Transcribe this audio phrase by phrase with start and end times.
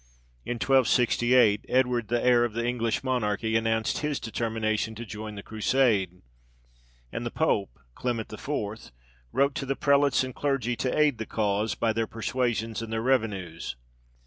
[0.45, 5.43] In 1268, Edward, the heir of the English monarchy, announced his determination to join the
[5.43, 6.23] Crusade;
[7.11, 8.91] and the pope (Clement IV.)
[9.31, 13.03] wrote to the prelates and clergy to aid the cause by their persuasions and their
[13.03, 13.75] revenues.